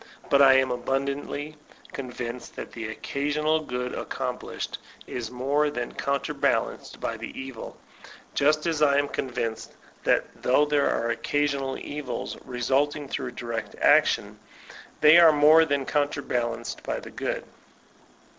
[0.31, 1.57] But I am abundantly
[1.93, 7.77] convinced that the occasional good accomplished is more than counterbalanced by the evil;
[8.33, 14.39] just as I am convinced that though there are occasional evils resulting from direct action,
[15.01, 17.43] they are more than counterbalanced by the good.